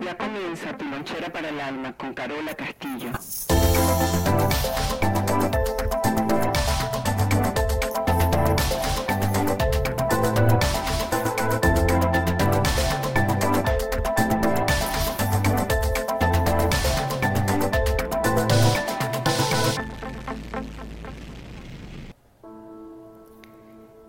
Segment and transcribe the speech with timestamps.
[0.00, 0.86] Ya comienza tu
[1.30, 3.10] para el alma con Carola Castillo.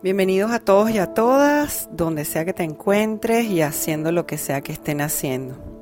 [0.01, 4.37] Bienvenidos a todos y a todas, donde sea que te encuentres y haciendo lo que
[4.37, 5.80] sea que estén haciendo.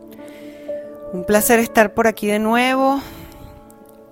[1.12, 3.02] Un placer estar por aquí de nuevo,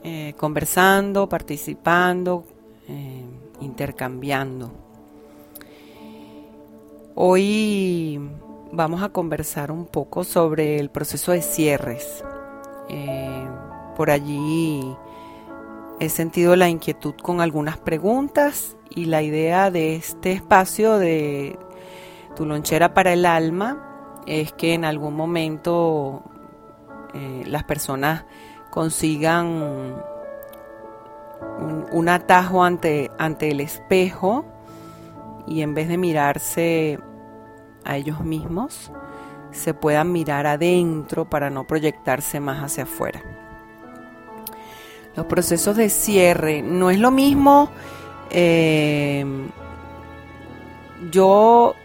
[0.03, 2.43] eh, conversando, participando,
[2.89, 3.23] eh,
[3.61, 4.71] intercambiando.
[7.13, 8.19] Hoy
[8.71, 12.23] vamos a conversar un poco sobre el proceso de cierres.
[12.89, 13.47] Eh,
[13.95, 14.81] por allí
[15.99, 21.59] he sentido la inquietud con algunas preguntas y la idea de este espacio de
[22.35, 26.23] tu lonchera para el alma es que en algún momento
[27.13, 28.25] eh, las personas
[28.69, 29.95] consigan
[31.91, 34.45] un, atajo ante, ante el espejo
[35.47, 36.99] y en vez de mirarse
[37.85, 38.91] a ellos mismos,
[39.51, 43.21] se puedan mirar adentro para no proyectarse más hacia afuera.
[45.15, 47.69] Los procesos de cierre no es lo mismo
[48.29, 49.25] eh,
[51.11, 51.75] yo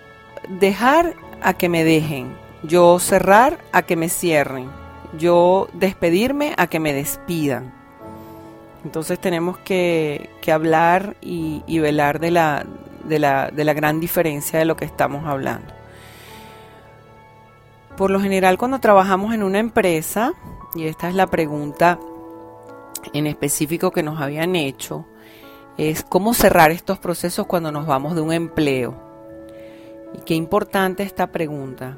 [0.49, 4.71] dejar a que me dejen, yo cerrar a que me cierren,
[5.19, 7.73] yo despedirme a que me despidan.
[8.85, 12.67] Entonces tenemos que, hablar y, velar de la,
[13.05, 15.73] de, la, de la gran diferencia de lo que estamos hablando.
[17.97, 20.33] Por lo general cuando trabajamos en una empresa,
[20.75, 21.99] y esta es la pregunta
[23.13, 25.07] en específico que nos habían hecho,
[25.77, 28.95] es cómo cerrar estos procesos cuando nos vamos de un empleo.
[30.15, 31.97] Y qué importante esta pregunta,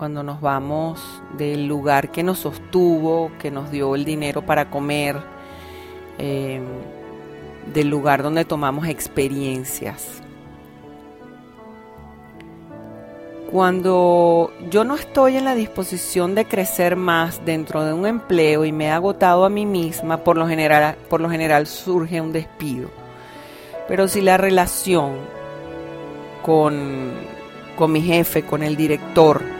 [0.00, 0.98] cuando nos vamos
[1.36, 5.20] del lugar que nos sostuvo, que nos dio el dinero para comer,
[6.16, 6.64] em,
[7.74, 10.22] del lugar donde tomamos experiencias.
[13.52, 18.72] Cuando yo no estoy en la disposición de crecer más dentro de un empleo y
[18.72, 22.88] me he agotado a mí misma, por lo general, por lo general surge un despido.
[23.86, 25.12] Pero si la relación
[26.40, 27.12] con,
[27.76, 29.59] con mi jefe, con el director,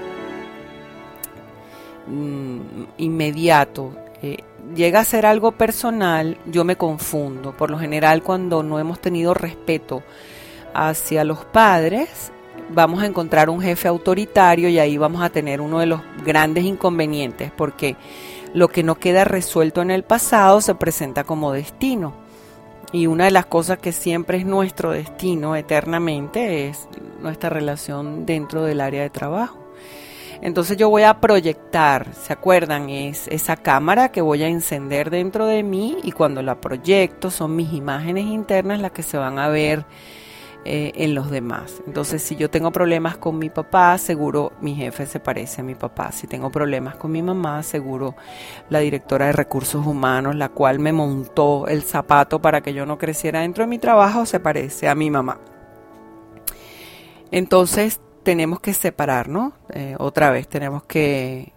[2.06, 2.60] mm,
[2.98, 4.38] inmediato, eh,
[4.74, 7.56] llega a ser algo personal, yo me confundo.
[7.56, 10.02] Por lo general, cuando no hemos tenido respeto
[10.74, 12.32] hacia los padres,
[12.72, 16.64] vamos a encontrar un jefe autoritario y ahí vamos a tener uno de los grandes
[16.64, 17.96] inconvenientes porque
[18.54, 22.14] lo que no queda resuelto en el pasado se presenta como destino.
[22.92, 26.88] Y una de las cosas que siempre es nuestro destino eternamente es
[27.20, 29.58] nuestra relación dentro del área de trabajo.
[30.42, 32.88] Entonces yo voy a proyectar, ¿se acuerdan?
[32.88, 37.56] Es esa cámara que voy a encender dentro de mí y cuando la proyecto son
[37.56, 39.84] mis imágenes internas las que se van a ver
[40.64, 41.82] eh, en los demás.
[41.86, 45.74] Entonces, si yo tengo problemas con mi papá, seguro mi jefe se parece a mi
[45.74, 46.12] papá.
[46.12, 48.14] Si tengo problemas con mi mamá, seguro
[48.68, 52.98] la directora de recursos humanos, la cual me montó el zapato para que yo no
[52.98, 55.38] creciera dentro de mi trabajo, se parece a mi mamá.
[57.30, 59.52] Entonces, tenemos que separarnos.
[59.70, 61.52] Eh, otra vez, tenemos que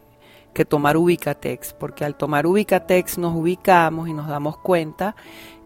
[0.53, 5.15] que tomar Ubicatex, porque al tomar Ubicatex nos ubicamos y nos damos cuenta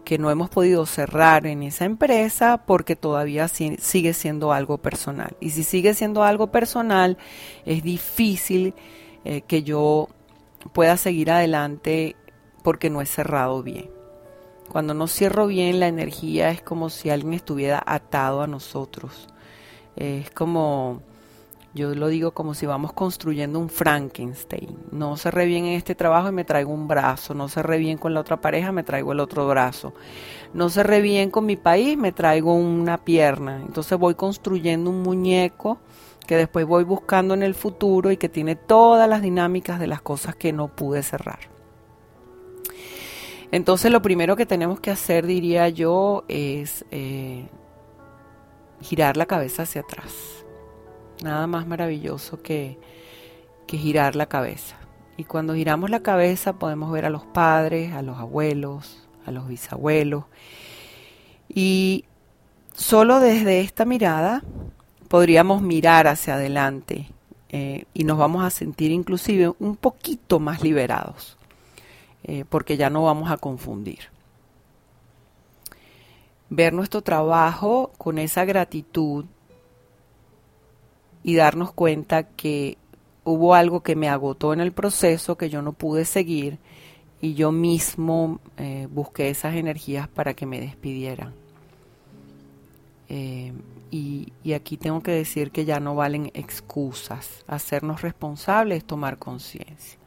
[0.04, 5.36] que no hemos podido cerrar en esa empresa porque todavía sigue siendo algo personal.
[5.38, 7.18] Y si sigue siendo algo personal,
[7.66, 8.74] es difícil
[9.24, 10.08] eh, que yo
[10.72, 12.16] pueda seguir adelante
[12.62, 13.90] porque no he cerrado bien.
[14.70, 19.28] Cuando no cierro bien, la energía es como si alguien estuviera atado a nosotros.
[19.98, 21.02] Es como
[21.74, 24.76] yo lo digo como si vamos construyendo un Frankenstein.
[24.90, 27.34] No cerré bien en este trabajo y me traigo un brazo.
[27.34, 29.92] No cerré bien con la otra pareja, me traigo el otro brazo.
[30.54, 33.62] No cerré bien con mi país, me traigo una pierna.
[33.64, 35.78] Entonces voy construyendo un muñeco
[36.26, 40.00] que después voy buscando en el futuro y que tiene todas las dinámicas de las
[40.00, 41.38] cosas que no pude cerrar.
[43.52, 47.46] Entonces lo primero que tenemos que hacer, diría yo, es eh,
[48.80, 50.38] girar la cabeza hacia atrás
[51.22, 52.78] nada más maravilloso que,
[53.66, 54.76] que girar la cabeza.
[55.16, 59.48] Y cuando giramos la cabeza podemos ver a los padres, a los abuelos, a los
[59.48, 60.24] bisabuelos.
[61.48, 62.04] Y
[62.74, 64.42] solo desde esta mirada
[65.08, 67.08] podríamos mirar hacia adelante
[67.48, 71.36] eh, y nos vamos a sentir inclusive un poquito más liberados,
[72.24, 74.00] eh, porque ya no vamos a confundir.
[76.50, 79.26] Ver nuestro trabajo con esa gratitud
[81.22, 82.78] y darnos cuenta que
[83.24, 86.58] hubo algo que me agotó en el proceso, que yo no pude seguir,
[87.20, 91.34] y yo mismo eh, busqué esas energías para que me despidieran.
[93.08, 93.52] Eh,
[93.90, 97.44] y, y, aquí tengo que decir que ya no valen excusas.
[97.46, 99.98] Hacernos responsables es tomar conciencia.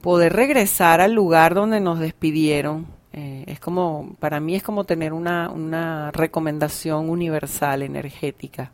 [0.00, 5.12] Poder regresar al lugar donde nos despidieron eh, es como, para mí es como tener
[5.12, 8.72] una, una recomendación universal energética.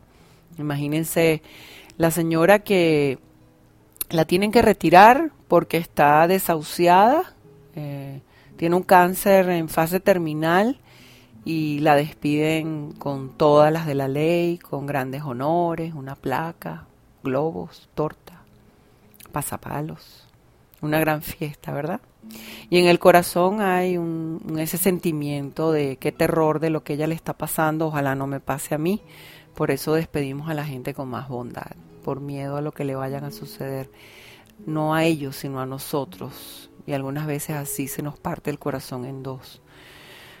[0.57, 1.41] Imagínense
[1.97, 3.19] la señora que
[4.09, 7.33] la tienen que retirar porque está desahuciada,
[7.75, 8.21] eh,
[8.55, 10.79] tiene un cáncer en fase terminal
[11.43, 16.85] y la despiden con todas las de la ley, con grandes honores, una placa,
[17.23, 18.43] globos, torta,
[19.31, 20.28] pasapalos,
[20.81, 22.01] una gran fiesta, ¿verdad?
[22.69, 27.07] Y en el corazón hay un, ese sentimiento de qué terror de lo que ella
[27.07, 29.01] le está pasando, ojalá no me pase a mí.
[29.55, 31.71] Por eso despedimos a la gente con más bondad,
[32.03, 33.89] por miedo a lo que le vayan a suceder,
[34.65, 36.69] no a ellos, sino a nosotros.
[36.85, 39.61] Y algunas veces así se nos parte el corazón en dos,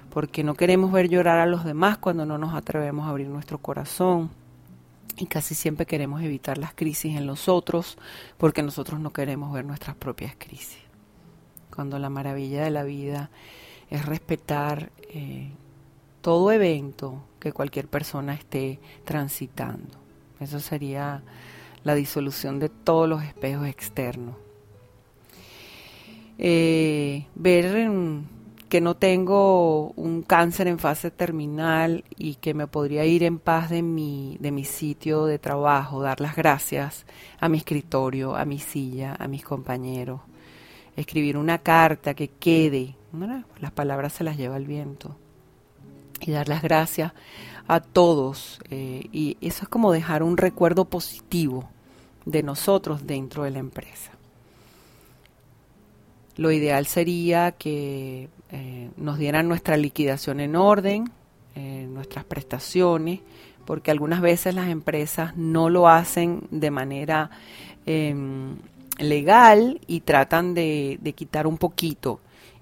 [0.09, 3.57] porque no queremos ver llorar a los demás cuando no nos atrevemos a abrir nuestro
[3.57, 4.31] corazón.
[5.19, 7.97] Y casi siempre queremos evitar las crisis en los otros
[8.37, 10.89] porque nosotros no queremos ver nuestras propias crisis
[11.79, 13.29] cuando la maravilla de la vida
[13.89, 15.49] es respetar eh,
[16.21, 19.97] todo evento que cualquier persona esté transitando.
[20.41, 21.23] Eso sería
[21.85, 24.35] la disolución de todos los espejos externos.
[26.37, 27.89] Eh, ver
[28.69, 33.69] que no tengo un cáncer en fase terminal y que me podría ir en paz
[33.71, 37.05] de mi, de mi sitio de trabajo, dar las gracias
[37.39, 40.21] a mi escritorio, a mi silla, a mis compañeros,
[40.95, 42.95] escribir una carta que quede,
[43.59, 45.15] las palabras se las lleva el viento,
[46.21, 47.13] y dar las gracias
[47.67, 48.59] a todos.
[48.69, 51.69] Eh, y eso es como dejar un recuerdo positivo
[52.25, 54.11] de nosotros dentro de la empresa.
[56.35, 61.11] Lo ideal sería que eh, nos dieran nuestra liquidación en orden,
[61.55, 63.19] eh, nuestras prestaciones,
[63.65, 67.29] porque algunas veces las empresas no lo hacen de manera
[67.85, 68.55] em,
[68.97, 72.19] legal y tratan de, quitar un poquito.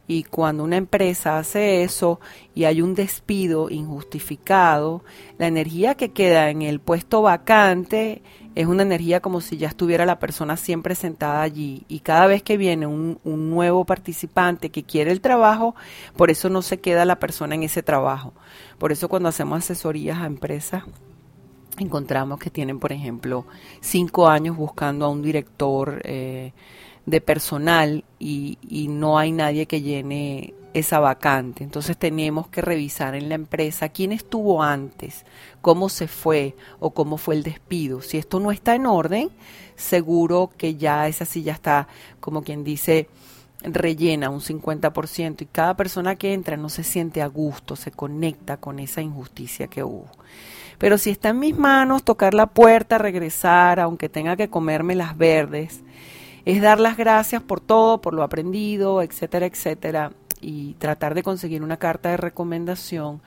[0.08, 2.22] Y cuando una empresa hace eso
[2.56, 5.04] y hay un despido injustificado,
[5.38, 8.22] la energía que queda en el puesto vacante
[8.56, 11.84] es una energía como si ya estuviera la persona siempre sentada allí.
[11.90, 15.76] Y cada vez que viene un, un nuevo participante que quiere el trabajo,
[16.16, 18.34] por eso no se queda la persona en ese trabajo.
[18.78, 20.86] Por eso cuando hacemos asesorías a empresas,
[21.78, 23.46] encontramos que tienen, por ejemplo,
[23.82, 26.54] cinco años buscando a un director eh,
[27.08, 28.58] de personal y,
[28.90, 31.64] no hay nadie que llene esa vacante.
[31.64, 35.26] Entonces tenemos que revisar en la empresa quién estuvo antes,
[35.62, 38.02] cómo se fue o cómo fue el despido.
[38.02, 39.30] Si esto no está en orden,
[39.76, 41.88] seguro que ya esa silla está,
[42.20, 43.08] como quien dice,
[43.64, 48.58] rellena un 50% y cada persona que entra no se siente a gusto, se conecta
[48.58, 50.12] con esa injusticia que hubo.
[50.78, 55.18] Pero si está en mis manos tocar la puerta, regresar, aunque tenga que comerme las
[55.18, 55.82] verdes,
[56.48, 61.62] es dar las gracias por todo, por lo aprendido, etcétera, etcétera, y tratar de conseguir
[61.62, 63.22] una carta de recomendación,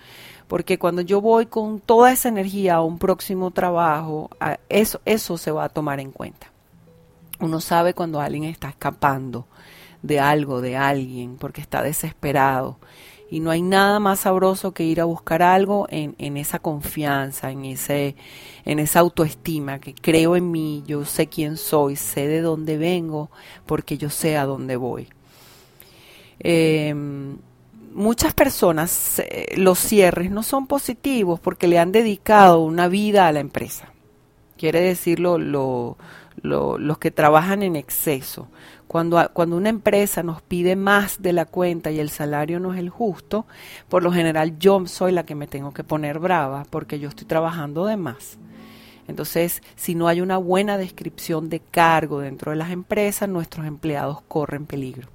[0.48, 4.30] porque cuando yo voy con toda esa energía a un próximo trabajo,
[4.70, 6.50] eso, eso se va a tomar en cuenta.
[7.40, 9.46] Uno sabe cuando alguien está escapando
[10.00, 12.78] de algo, de alguien, porque está desesperado
[13.30, 17.52] y no hay nada más sabroso que ir a buscar algo en, en, esa confianza,
[17.52, 18.16] en, ese,
[18.64, 23.30] en esa autoestima, que creo en mí, yo sé quién soy, sé de dónde vengo,
[23.66, 25.08] porque yo sé a dónde voy.
[26.40, 27.36] Em,
[27.92, 33.32] muchas personas, eh, los cierres no son positivos porque le han dedicado una vida a
[33.32, 33.92] la empresa.
[34.56, 35.96] Quiere decirlo lo,
[36.42, 38.48] los que trabajan en exceso.
[38.90, 42.80] Cuando, cuando una empresa nos pide más de la cuenta y el salario no es
[42.80, 43.46] el justo,
[43.88, 47.28] por lo general yo soy la que me tengo que poner brava porque yo estoy
[47.28, 48.36] trabajando de más.
[49.06, 54.22] Entonces, si no hay una buena descripción de cargo dentro de las empresas, nuestros empleados
[54.22, 55.08] corren peligro.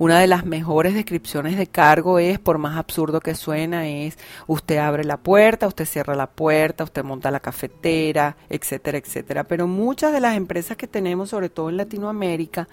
[0.00, 4.16] Una de las mejores descripciones de cargo es, por más absurdo que suena, es
[4.46, 9.44] usted abre la puerta, usted cierra la puerta, usted monta la cafetera, etcétera, etcétera.
[9.44, 12.66] Pero muchas de las empresas que tenemos, sobre todo en Latinoamérica,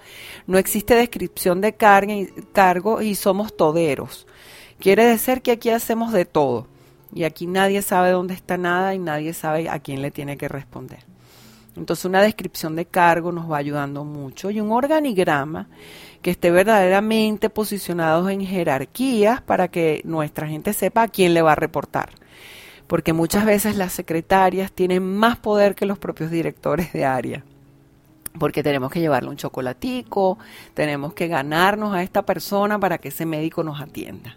[0.46, 4.26] no existe descripción de cargo y somos toderos.
[4.80, 6.66] Quiere decir que aquí hacemos de todo
[7.14, 10.48] y aquí nadie sabe dónde está nada y nadie sabe a quién le tiene que
[10.48, 11.04] responder.
[11.78, 15.68] Entonces una descripción de cargo nos va ayudando mucho y un organigrama
[16.22, 21.52] que esté verdaderamente posicionado en jerarquías para que nuestra gente sepa a quién le va
[21.52, 22.10] a reportar.
[22.88, 27.44] Porque muchas veces las secretarias tienen más poder que los propios directores de área.
[28.38, 30.38] Porque tenemos que llevarle un chocolatico,
[30.74, 34.36] tenemos que ganarnos a esta persona para que ese médico nos atienda.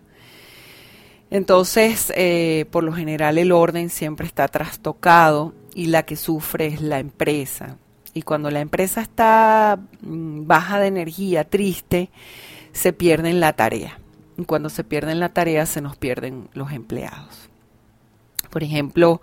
[1.30, 6.82] Entonces, eh, por lo general el orden siempre está trastocado y la que sufre es
[6.82, 7.78] la empresa.
[8.14, 12.10] Y cuando la empresa está mm, baja de energía, triste,
[12.74, 14.00] se pierde en la tarea.
[14.38, 17.50] Y cuando se pierde en la tarea, se nos pierden los empleados.
[18.50, 19.22] Por ejemplo,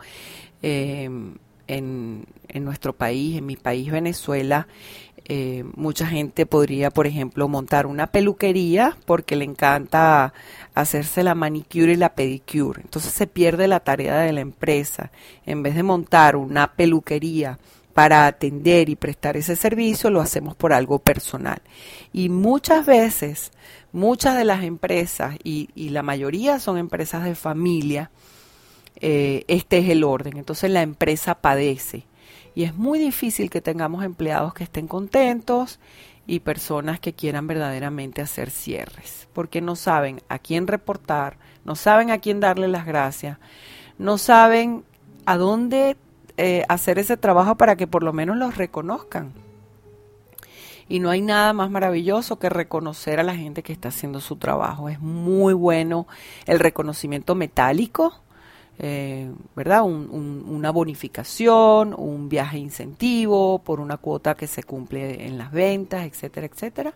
[0.63, 1.37] em,
[1.67, 4.69] en, en, nuestro país, en mi país, Venezuela,
[5.31, 10.33] eh, mucha gente podría, por ejemplo, montar una peluquería porque le encanta
[10.75, 12.81] hacerse la manicure y la pedicure.
[12.81, 15.11] Entonces se pierde la tarea de la empresa.
[15.45, 17.59] En vez de montar una peluquería
[17.93, 21.61] para atender y prestar ese servicio, lo hacemos por algo personal.
[22.11, 23.53] Y muchas veces,
[23.93, 28.11] muchas de las empresas, y, la mayoría son empresas de familia,
[28.97, 30.39] eh, este es el orden.
[30.39, 32.08] Entonces la empresa padece.
[32.59, 35.79] Y es muy difícil que tengamos empleados que estén contentos
[36.27, 42.11] y personas que quieran verdaderamente hacer cierres, porque no saben a quién reportar, no saben
[42.11, 43.39] a quién darle las gracias,
[43.97, 44.83] no saben
[45.25, 45.97] a dónde
[46.37, 49.33] eh, hacer ese trabajo para que por lo menos los reconozcan.
[50.89, 54.35] Y no hay nada más maravilloso que reconocer a la gente que está haciendo su
[54.35, 54.89] trabajo.
[54.89, 56.09] Es muy bueno
[56.45, 58.21] el reconocimiento metálico,
[58.79, 59.83] eh, ¿verdad?
[59.85, 66.47] una bonificación, un viaje incentivo por una cuota que se cumple en las ventas, etcétera,
[66.47, 66.95] etcétera.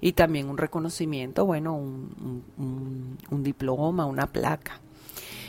[0.00, 4.80] Y también un reconocimiento, bueno, un, un diploma, una placa.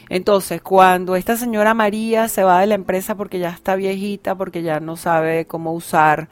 [0.09, 4.61] Entonces, cuando esta señora María se va de la empresa porque ya está viejita, porque
[4.61, 6.27] ya no sabe cómo usar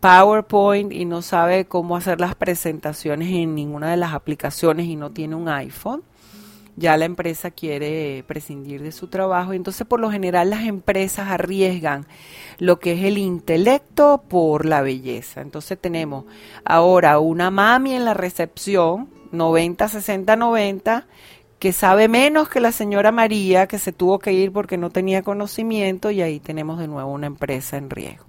[0.00, 5.10] PowerPoint y no sabe cómo hacer las presentaciones en ninguna de las aplicaciones y no
[5.10, 6.04] tiene un iPhone,
[6.78, 9.52] ya la empresa quiere prescindir de su trabajo.
[9.52, 12.06] Entonces, por lo general, las empresas arriesgan
[12.58, 15.40] lo que es el intelecto por la belleza.
[15.40, 16.24] Entonces, tenemos
[16.64, 21.06] ahora una mami en la recepción, 90, 60, 90,
[21.58, 25.22] que sabe menos que la señora María, que se tuvo que ir porque no tenía
[25.22, 28.27] conocimiento, y ahí tenemos de nuevo una empresa en riesgo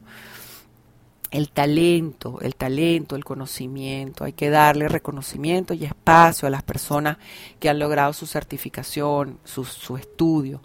[1.32, 4.24] el talento, el talento, el conocimiento.
[4.24, 7.18] Hay que darle reconocimiento y espacio a las personas
[7.60, 10.62] que han logrado su certificación, su, su estudio.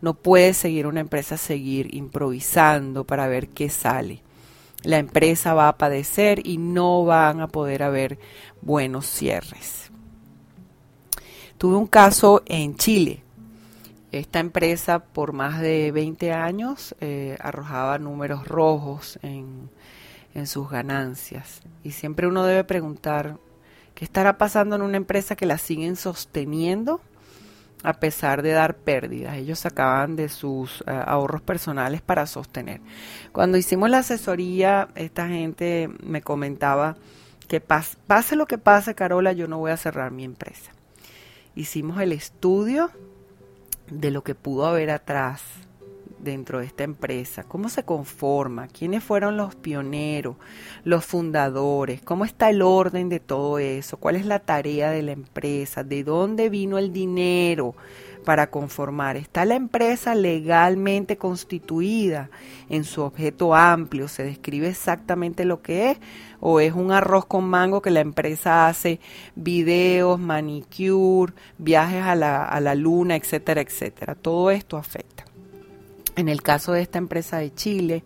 [0.00, 4.22] No puede seguir una empresa seguir improvisando para ver qué sale.
[4.82, 8.18] La empresa va a padecer y no van a poder haber
[8.62, 9.90] buenos cierres.
[11.58, 13.22] Tuve un caso en Chile.
[14.12, 19.68] Esta empresa por más de 20 años eh, arrojaba números rojos en
[20.36, 21.62] en sus ganancias.
[21.82, 23.38] Y siempre uno debe preguntar,
[23.94, 27.00] ¿qué estará pasando en una empresa que la siguen sosteniendo
[27.82, 29.36] a pesar de dar pérdidas?
[29.38, 32.82] Ellos sacaban de sus eh, ahorros personales para sostener.
[33.32, 36.96] Cuando hicimos la asesoría, esta gente me comentaba
[37.48, 40.72] que pase lo que pase, Carola, yo no voy a cerrar mi empresa.
[41.54, 42.90] Hicimos el estudio
[43.90, 45.42] de lo que pudo haber atrás
[46.18, 47.44] dentro de esta empresa?
[47.44, 48.68] ¿Cómo se conforma?
[48.68, 50.36] ¿Quiénes fueron los pioneros,
[50.84, 52.02] los fundadores?
[52.02, 53.96] ¿Cómo está el orden de todo eso?
[53.96, 55.84] ¿Cuál es la tarea de la empresa?
[55.84, 57.74] ¿De dónde vino el dinero?
[58.26, 59.16] para conformar.
[59.16, 62.28] ¿Está la empresa legalmente constituida
[62.68, 64.08] en su objeto amplio?
[64.08, 65.98] ¿Se describe exactamente lo que es?
[66.40, 68.98] ¿O es un arroz con mango que la empresa hace
[69.36, 74.16] videos, manicure, viajes a la, a la luna, etcétera, etcétera?
[74.16, 75.25] Todo esto afecta.
[76.16, 78.02] En el caso de esta empresa de Chile,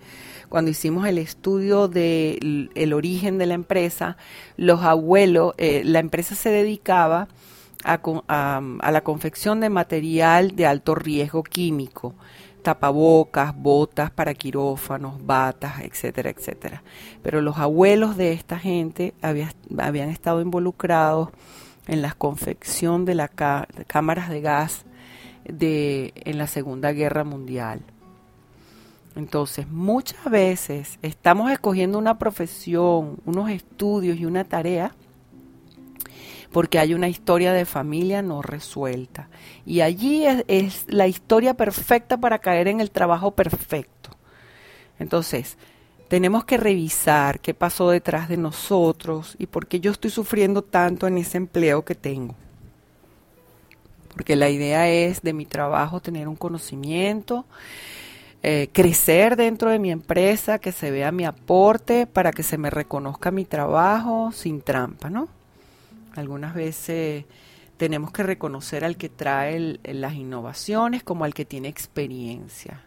[0.48, 4.16] cuando hicimos el estudio del origen de la empresa,
[4.56, 7.28] los abuelos, eh, la empresa se dedicaba
[7.84, 12.16] a, a, la confección de material de alto riesgo químico,
[12.62, 16.82] tapabocas, botas para quirófanos, batas, etcétera, etcétera.
[17.22, 21.28] Pero los abuelos de esta gente habían estado involucrados
[21.86, 23.30] en la confección de las
[23.86, 24.84] cámaras de gas
[25.44, 27.82] de, en la Segunda Guerra Mundial.
[29.16, 34.94] Entonces, muchas veces estamos escogiendo una profesión, unos estudios y una tarea
[36.52, 39.28] porque hay una historia de familia no resuelta.
[39.64, 44.10] Y allí es, la historia perfecta para caer en el trabajo perfecto.
[44.98, 45.56] Entonces,
[46.08, 51.06] tenemos que revisar qué pasó detrás de nosotros y por qué yo estoy sufriendo tanto
[51.06, 52.34] en ese empleo que tengo.
[54.12, 57.46] Porque la idea es de mi trabajo tener un conocimiento,
[58.42, 62.70] eh, crecer dentro de mi empresa, que se vea mi aporte para que se me
[62.70, 65.28] reconozca mi trabajo sin trampa, ¿no?
[66.16, 67.26] Algunas veces
[67.76, 72.82] tenemos que reconocer al que trae las innovaciones como al que tiene experiencia.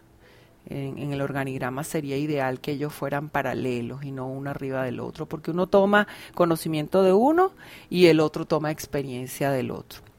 [0.66, 5.00] En, en, el organigrama sería ideal que ellos fueran paralelos y no uno arriba del
[5.02, 7.52] otro, porque uno toma conocimiento de uno
[7.90, 10.13] y el otro toma experiencia del otro.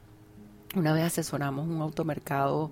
[0.75, 2.71] Una vez asesoramos un automercado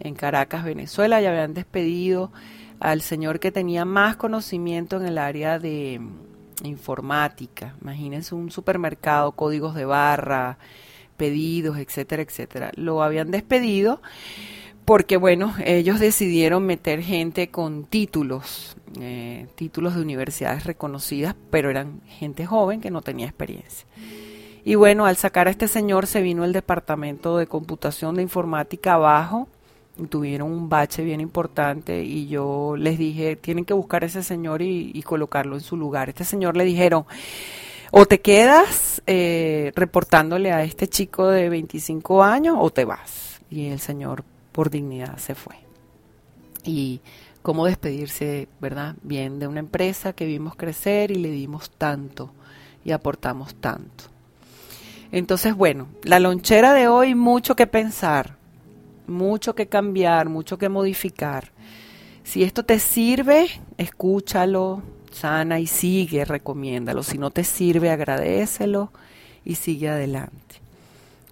[0.00, 2.32] en Caracas, Venezuela, y habían despedido
[2.80, 7.76] al señor que tenía más conocimiento en el área de mm, informática.
[7.82, 10.58] Imagínense un supermercado, códigos de barra,
[11.18, 12.72] pedidos, etcétera, etcétera.
[12.74, 14.00] Lo habían despedido
[14.86, 22.00] porque, bueno, ellos decidieron meter gente con títulos, eh, títulos de universidades reconocidas, pero eran
[22.06, 23.86] gente joven que no tenía experiencia.
[24.64, 28.94] Y bueno, al sacar a este señor se vino el departamento de computación de informática
[28.94, 29.48] abajo.
[29.98, 34.22] Y tuvieron un bache bien importante y yo les dije, tienen que buscar a ese
[34.22, 36.08] señor y, colocarlo en su lugar.
[36.08, 37.04] Este señor le dijeron,
[37.90, 43.40] o te quedas eh, reportándole a este chico de 25 años o te vas.
[43.50, 45.56] Y el señor por dignidad se fue.
[46.64, 47.02] Y
[47.42, 48.94] cómo despedirse, ¿verdad?
[49.02, 52.30] Bien de una empresa que vimos crecer y le dimos tanto
[52.82, 54.11] y aportamos tanto.
[55.12, 58.36] Entonces, bueno, la lonchera de hoy, mucho que pensar,
[59.06, 61.52] mucho que cambiar, mucho que modificar.
[62.24, 67.02] Si esto te sirve, escúchalo, sana y sigue, recomiéndalo.
[67.02, 68.90] Si no te sirve, agradecelo
[69.44, 70.62] y sigue adelante.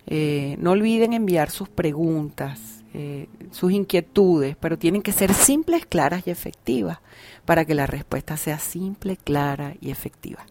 [0.07, 6.27] Eh, no olviden enviar sus preguntas, eh, sus inquietudes, pero tienen que ser simples, claras
[6.27, 6.99] y efectivas
[7.47, 10.45] para que la respuesta sea simple, clara y efectiva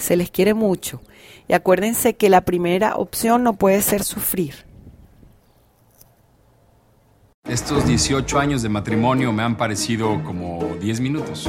[0.00, 1.00] se les quiere mucho.
[1.48, 4.66] Y acuérdense que la primera opción no puede ser sufrir.
[7.48, 11.48] Estos 18 años de matrimonio me han parecido como 10 minutos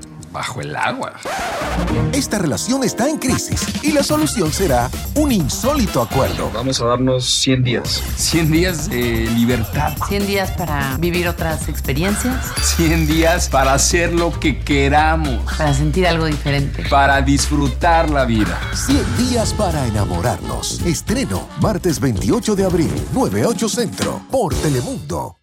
[0.31, 1.13] bajo el agua.
[2.13, 6.51] Esta relación está en crisis y la solución será un insólito acuerdo.
[6.53, 8.03] Vamos a darnos 100 días.
[8.15, 9.93] 100 días de libertad.
[10.07, 12.35] 100 días para vivir otras experiencias.
[12.77, 15.41] 100 días para hacer lo que queramos.
[15.57, 16.83] Para sentir algo diferente.
[16.89, 18.59] Para disfrutar la vida.
[18.73, 20.81] 100 días para enamorarnos.
[20.85, 25.40] Estreno martes 28 de abril, 98 Centro, por Telemundo.